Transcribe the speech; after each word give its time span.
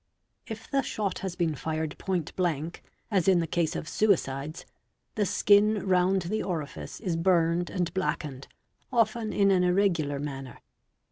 If 0.47 0.67
the 0.67 0.81
shot 0.81 1.19
has 1.19 1.35
been 1.35 1.53
fired 1.53 1.95
point 1.99 2.35
blank, 2.35 2.81
as 3.11 3.27
in 3.27 3.37
the 3.39 3.45
case 3.45 3.75
of 3.75 3.87
suicides, 3.87 4.61
GUN 4.63 4.65
SHOT 4.65 4.71
WOUNDS 4.71 5.29
635 5.29 5.77
the 5.77 5.79
skin 5.83 5.87
round 5.87 6.21
the 6.23 6.41
orifice 6.41 6.99
is 7.01 7.15
burned 7.15 7.69
and 7.69 7.93
blackened, 7.93 8.47
often 8.91 9.31
in 9.31 9.51
an 9.51 9.63
irregular_ 9.63 10.19
manner. 10.23 10.57